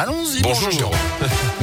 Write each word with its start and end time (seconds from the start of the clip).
Allons-y. 0.00 0.42
Bonjour, 0.42 0.70
Jérôme. 0.70 0.94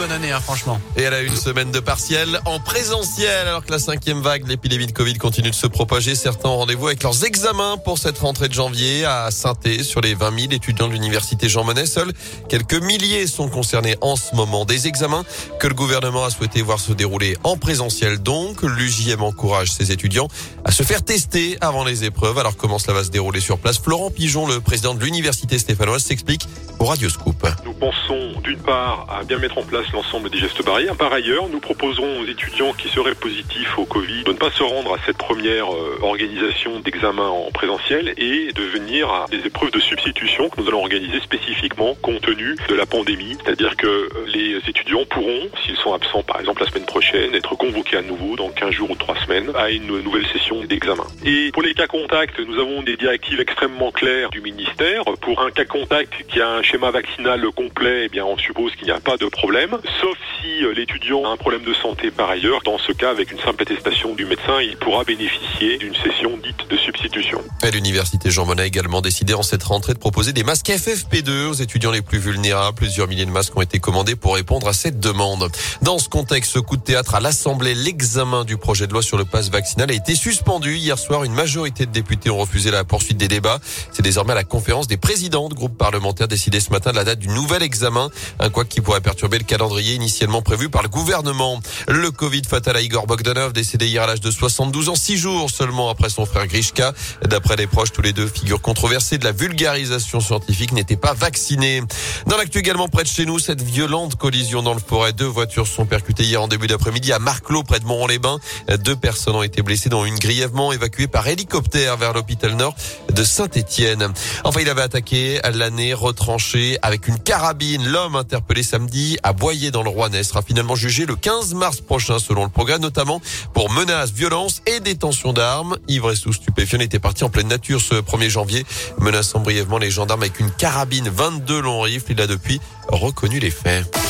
Bonne 0.00 0.12
année, 0.12 0.32
hein, 0.32 0.40
franchement. 0.40 0.80
Et 0.96 1.02
elle 1.02 1.12
a 1.12 1.20
une 1.20 1.36
semaine 1.36 1.70
de 1.72 1.78
partiel 1.78 2.40
en 2.46 2.58
présentiel 2.58 3.46
alors 3.46 3.62
que 3.62 3.70
la 3.70 3.78
cinquième 3.78 4.22
vague 4.22 4.44
de 4.44 4.48
l'épidémie 4.48 4.86
de 4.86 4.92
Covid 4.92 5.12
continue 5.18 5.50
de 5.50 5.54
se 5.54 5.66
propager. 5.66 6.14
Certains 6.14 6.48
ont 6.48 6.56
rendez-vous 6.56 6.86
avec 6.86 7.02
leurs 7.02 7.22
examens 7.26 7.76
pour 7.76 7.98
cette 7.98 8.16
rentrée 8.16 8.48
de 8.48 8.54
janvier 8.54 9.04
à 9.04 9.30
saint 9.30 9.52
sur 9.82 10.00
les 10.00 10.14
20 10.14 10.38
000 10.38 10.52
étudiants 10.52 10.88
de 10.88 10.94
l'université 10.94 11.50
Jean 11.50 11.64
Monnet. 11.64 11.84
Seuls 11.84 12.14
quelques 12.48 12.82
milliers 12.82 13.26
sont 13.26 13.50
concernés 13.50 13.94
en 14.00 14.16
ce 14.16 14.34
moment. 14.34 14.64
Des 14.64 14.86
examens 14.86 15.22
que 15.58 15.66
le 15.66 15.74
gouvernement 15.74 16.24
a 16.24 16.30
souhaité 16.30 16.62
voir 16.62 16.80
se 16.80 16.94
dérouler 16.94 17.36
en 17.44 17.58
présentiel. 17.58 18.22
Donc, 18.22 18.62
l'UJM 18.62 19.22
encourage 19.22 19.70
ses 19.70 19.92
étudiants 19.92 20.28
à 20.64 20.72
se 20.72 20.82
faire 20.82 21.02
tester 21.02 21.58
avant 21.60 21.84
les 21.84 22.04
épreuves. 22.04 22.38
Alors, 22.38 22.56
comment 22.56 22.78
cela 22.78 22.94
va 22.94 23.04
se 23.04 23.10
dérouler 23.10 23.40
sur 23.40 23.58
place? 23.58 23.78
Florent 23.78 24.10
Pigeon, 24.10 24.46
le 24.46 24.62
président 24.62 24.94
de 24.94 25.04
l'université 25.04 25.58
stéphanoise, 25.58 26.02
s'explique 26.02 26.48
au 26.78 26.86
Radioscoop. 26.86 27.46
Nous 27.66 27.74
pensons 27.74 28.40
d'une 28.42 28.60
part 28.60 29.06
à 29.10 29.24
bien 29.24 29.38
mettre 29.38 29.58
en 29.58 29.62
place 29.62 29.89
l'ensemble 29.92 30.30
des 30.30 30.38
gestes 30.38 30.64
barrières. 30.64 30.96
Par 30.96 31.12
ailleurs, 31.12 31.48
nous 31.48 31.60
proposerons 31.60 32.20
aux 32.20 32.26
étudiants 32.26 32.72
qui 32.72 32.88
seraient 32.88 33.14
positifs 33.14 33.78
au 33.78 33.84
Covid 33.84 34.24
de 34.24 34.32
ne 34.32 34.36
pas 34.36 34.50
se 34.50 34.62
rendre 34.62 34.94
à 34.94 34.98
cette 35.06 35.16
première 35.16 35.72
euh, 35.72 35.98
organisation 36.02 36.80
d'examen 36.80 37.26
en 37.26 37.50
présentiel 37.50 38.14
et 38.16 38.52
de 38.52 38.62
venir 38.62 39.10
à 39.10 39.26
des 39.30 39.46
épreuves 39.46 39.70
de 39.70 39.80
substitution 39.80 40.48
que 40.48 40.60
nous 40.60 40.68
allons 40.68 40.82
organiser 40.82 41.20
spécifiquement 41.20 41.94
compte 42.02 42.20
tenu 42.20 42.56
de 42.68 42.74
la 42.74 42.86
pandémie. 42.86 43.36
C'est-à-dire 43.44 43.76
que 43.76 43.86
euh, 43.86 44.08
les 44.26 44.56
étudiants 44.68 45.04
pourront, 45.08 45.48
s'ils 45.64 45.76
sont 45.76 45.92
absents 45.92 46.22
par 46.22 46.40
exemple 46.40 46.62
la 46.62 46.70
semaine 46.70 46.86
prochaine, 46.86 47.34
être 47.34 47.54
convoqués 47.56 47.96
à 47.96 48.02
nouveau 48.02 48.36
dans 48.36 48.50
15 48.50 48.70
jours 48.70 48.90
ou 48.90 48.96
3 48.96 49.16
semaines 49.24 49.50
à 49.56 49.70
une 49.70 50.00
nouvelle 50.00 50.26
session 50.26 50.62
d'examen. 50.64 51.04
Et 51.24 51.50
pour 51.52 51.62
les 51.62 51.74
cas 51.74 51.86
contacts, 51.86 52.38
nous 52.40 52.58
avons 52.58 52.82
des 52.82 52.96
directives 52.96 53.40
extrêmement 53.40 53.90
claires 53.90 54.30
du 54.30 54.40
ministère. 54.40 55.04
Pour 55.20 55.42
un 55.42 55.50
cas 55.50 55.64
contact 55.64 56.12
qui 56.28 56.40
a 56.40 56.48
un 56.48 56.62
schéma 56.62 56.90
vaccinal 56.90 57.42
complet, 57.54 58.04
eh 58.04 58.08
bien 58.08 58.24
on 58.24 58.38
suppose 58.38 58.74
qu'il 58.76 58.86
n'y 58.86 58.92
a 58.92 59.00
pas 59.00 59.16
de 59.16 59.26
problème, 59.26 59.78
sauf 60.00 60.16
si 60.40 60.64
euh, 60.64 60.72
l'étudiant 60.72 61.24
a 61.24 61.28
un 61.28 61.36
problème 61.36 61.64
de 61.64 61.74
santé 61.74 62.10
par 62.10 62.30
ailleurs. 62.30 62.60
Dans 62.64 62.78
ce 62.78 62.92
cas, 62.92 63.10
avec 63.10 63.30
une 63.32 63.38
simple 63.38 63.62
attestation 63.62 64.14
du 64.14 64.26
médecin, 64.26 64.60
il 64.60 64.76
pourra 64.76 65.04
bénéficier 65.04 65.78
d'une 65.78 65.94
session 65.94 66.36
dite 66.42 66.68
de 66.68 66.76
substitution. 66.76 67.42
L'université 67.72 68.30
Jean 68.30 68.46
Monnet 68.46 68.62
a 68.62 68.66
également 68.66 69.00
décidé 69.00 69.34
en 69.34 69.42
cette 69.42 69.62
rentrée 69.62 69.94
de 69.94 69.98
proposer 69.98 70.32
des 70.32 70.44
masques 70.44 70.68
FFP2 70.68 71.46
aux 71.46 71.54
étudiants 71.54 71.92
les 71.92 72.02
plus 72.02 72.18
vulnérables. 72.18 72.76
Plusieurs 72.76 73.08
milliers 73.08 73.26
de 73.26 73.30
masques 73.30 73.56
ont 73.56 73.62
été 73.62 73.78
commandés 73.78 74.16
pour 74.16 74.34
répondre 74.34 74.68
à 74.68 74.72
cette 74.72 75.00
demande. 75.00 75.50
Dans 75.82 75.98
ce 75.98 76.08
contexte, 76.08 76.52
ce 76.52 76.58
coup 76.58 76.76
de 76.76 76.82
théâtre 76.82 77.14
à 77.14 77.20
l'Assemblée, 77.20 77.74
l'examen 77.74 78.44
du 78.44 78.56
projet 78.56 78.86
de 78.86 78.92
loi 78.92 79.02
sur 79.02 79.16
le 79.16 79.24
pass 79.24 79.50
vaccinal 79.50 79.90
a 79.90 79.94
été 79.94 80.14
suspendu. 80.14 80.76
Hier 80.76 80.98
soir, 80.98 81.24
une 81.24 81.34
majorité 81.34 81.86
de 81.86 81.92
députés 81.92 82.30
ont 82.30 82.38
refusé 82.38 82.70
la 82.70 82.84
poursuite 82.84 83.16
des 83.16 83.28
débats. 83.28 83.60
C'est 83.92 84.02
désormais 84.02 84.32
à 84.32 84.36
la 84.36 84.44
conférence 84.44 84.88
des 84.88 84.96
présidents 84.96 85.48
de 85.48 85.54
groupes 85.54 85.78
parlementaires 85.78 86.28
décidé 86.28 86.60
ce 86.60 86.70
matin 86.70 86.90
de 86.90 86.96
la 86.96 87.04
date 87.04 87.18
du 87.18 87.28
nouvel 87.28 87.62
examen. 87.62 88.10
Un 88.38 88.50
quoi 88.50 88.64
qui 88.64 88.80
pourrait 88.80 89.00
perturber 89.00 89.38
le 89.38 89.44
calendrier 89.44 89.69
initialement 89.78 90.42
prévu 90.42 90.68
par 90.68 90.82
le 90.82 90.88
gouvernement. 90.88 91.60
Le 91.88 92.10
Covid 92.10 92.42
fatal 92.48 92.76
à 92.76 92.80
Igor 92.80 93.06
Bogdanov, 93.06 93.52
décédé 93.52 93.86
hier 93.86 94.02
à 94.02 94.06
l'âge 94.06 94.20
de 94.20 94.30
72 94.30 94.88
ans, 94.88 94.94
six 94.94 95.16
jours 95.16 95.50
seulement 95.50 95.90
après 95.90 96.08
son 96.08 96.26
frère 96.26 96.46
Grishka. 96.46 96.92
D'après 97.24 97.56
les 97.56 97.66
proches, 97.66 97.92
tous 97.92 98.02
les 98.02 98.12
deux 98.12 98.26
figures 98.26 98.60
controversées 98.60 99.18
de 99.18 99.24
la 99.24 99.32
vulgarisation 99.32 100.20
scientifique 100.20 100.72
n'étaient 100.72 100.96
pas 100.96 101.14
vaccinés. 101.14 101.82
Dans 102.26 102.36
l'actu 102.36 102.58
également 102.58 102.88
près 102.88 103.02
de 103.02 103.08
chez 103.08 103.26
nous, 103.26 103.38
cette 103.38 103.62
violente 103.62 104.16
collision 104.16 104.62
dans 104.62 104.74
le 104.74 104.80
forêt. 104.80 105.12
Deux 105.12 105.26
voitures 105.26 105.66
sont 105.66 105.86
percutées 105.86 106.24
hier 106.24 106.42
en 106.42 106.48
début 106.48 106.66
d'après-midi 106.66 107.12
à 107.12 107.18
Marclos, 107.18 107.62
près 107.62 107.80
de 107.80 107.84
Montron-les-Bains. 107.84 108.38
Deux 108.78 108.96
personnes 108.96 109.36
ont 109.36 109.42
été 109.42 109.62
blessées, 109.62 109.88
dont 109.88 110.04
une 110.04 110.18
grièvement 110.18 110.72
évacuée 110.72 111.06
par 111.06 111.28
hélicoptère 111.28 111.96
vers 111.96 112.12
l'hôpital 112.12 112.54
nord 112.54 112.74
de 113.12 113.22
Saint-Étienne. 113.24 114.08
Enfin, 114.44 114.60
il 114.60 114.68
avait 114.68 114.82
attaqué 114.82 115.40
l'année 115.52 115.94
retranché 115.94 116.78
avec 116.82 117.08
une 117.08 117.18
carabine. 117.18 117.86
L'homme 117.86 118.16
interpellé 118.16 118.62
samedi 118.62 119.18
à 119.22 119.32
Boyer 119.32 119.59
dans 119.70 119.82
le 119.82 119.90
Rouennais 119.90 120.22
sera 120.22 120.40
finalement 120.40 120.74
jugé 120.74 121.04
le 121.04 121.14
15 121.14 121.52
mars 121.52 121.82
prochain 121.82 122.18
selon 122.18 122.44
le 122.44 122.48
progrès, 122.48 122.78
notamment 122.78 123.20
pour 123.52 123.70
menaces, 123.70 124.12
violences 124.12 124.62
et 124.64 124.80
détention 124.80 125.34
d'armes. 125.34 125.76
Ivre 125.88 126.12
et 126.12 126.16
sous 126.16 126.32
était 126.80 126.98
parti 126.98 127.24
en 127.24 127.28
pleine 127.28 127.48
nature 127.48 127.80
ce 127.80 127.96
1er 127.96 128.30
janvier, 128.30 128.64
menaçant 128.98 129.40
brièvement 129.40 129.78
les 129.78 129.90
gendarmes 129.90 130.22
avec 130.22 130.40
une 130.40 130.50
carabine 130.50 131.10
22 131.10 131.60
longs 131.60 131.82
rifles. 131.82 132.12
Il 132.12 132.20
a 132.22 132.26
depuis 132.26 132.60
reconnu 132.88 133.38
les 133.38 133.50
faits. 133.50 134.09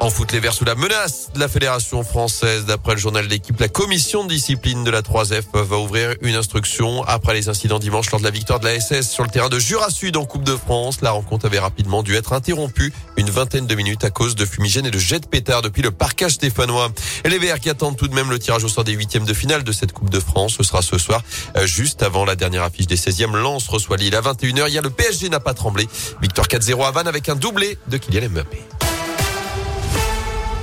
En 0.00 0.08
foot, 0.08 0.32
les 0.32 0.40
Verts 0.40 0.54
sous 0.54 0.64
la 0.64 0.74
menace 0.74 1.28
de 1.34 1.40
la 1.40 1.46
Fédération 1.46 2.02
française. 2.02 2.64
D'après 2.64 2.94
le 2.94 2.98
journal 2.98 3.28
d'équipe, 3.28 3.60
la 3.60 3.68
commission 3.68 4.24
de 4.24 4.30
discipline 4.30 4.82
de 4.82 4.90
la 4.90 5.02
3F 5.02 5.42
va 5.52 5.76
ouvrir 5.76 6.14
une 6.22 6.36
instruction 6.36 7.04
après 7.04 7.34
les 7.34 7.50
incidents 7.50 7.78
dimanche 7.78 8.10
lors 8.10 8.18
de 8.18 8.24
la 8.24 8.30
victoire 8.30 8.60
de 8.60 8.64
la 8.64 8.80
SS 8.80 9.10
sur 9.10 9.24
le 9.24 9.28
terrain 9.28 9.50
de 9.50 9.58
Jura 9.58 9.90
Sud 9.90 10.16
en 10.16 10.24
Coupe 10.24 10.42
de 10.42 10.56
France. 10.56 11.02
La 11.02 11.10
rencontre 11.10 11.44
avait 11.44 11.58
rapidement 11.58 12.02
dû 12.02 12.14
être 12.14 12.32
interrompue 12.32 12.94
une 13.18 13.28
vingtaine 13.28 13.66
de 13.66 13.74
minutes 13.74 14.02
à 14.02 14.08
cause 14.08 14.36
de 14.36 14.46
fumigènes 14.46 14.86
et 14.86 14.90
de 14.90 14.98
jets 14.98 15.20
de 15.20 15.26
pétards 15.26 15.60
depuis 15.60 15.82
le 15.82 15.90
parcage 15.90 16.32
stéphanois. 16.32 16.90
Et 17.24 17.28
les 17.28 17.38
Verts 17.38 17.60
qui 17.60 17.68
attendent 17.68 17.98
tout 17.98 18.08
de 18.08 18.14
même 18.14 18.30
le 18.30 18.38
tirage 18.38 18.64
au 18.64 18.68
sort 18.68 18.84
des 18.84 18.92
huitièmes 18.92 19.26
de 19.26 19.34
finale 19.34 19.64
de 19.64 19.72
cette 19.72 19.92
Coupe 19.92 20.08
de 20.08 20.20
France. 20.20 20.54
Ce 20.56 20.62
sera 20.62 20.80
ce 20.80 20.96
soir, 20.96 21.22
euh, 21.58 21.66
juste 21.66 22.02
avant 22.02 22.24
la 22.24 22.36
dernière 22.36 22.62
affiche 22.62 22.86
des 22.86 22.96
16e. 22.96 23.36
Lens 23.36 23.68
reçoit 23.68 23.98
Lille 23.98 24.16
à 24.16 24.22
21h. 24.22 24.66
Hier, 24.70 24.82
le 24.82 24.90
PSG 24.90 25.28
n'a 25.28 25.40
pas 25.40 25.52
tremblé. 25.52 25.86
Victoire 26.22 26.46
4-0 26.46 26.86
à 26.86 26.90
Vannes 26.90 27.08
avec 27.08 27.28
un 27.28 27.36
doublé 27.36 27.76
de 27.88 27.98
Kylian 27.98 28.30
Mbappé. 28.30 28.62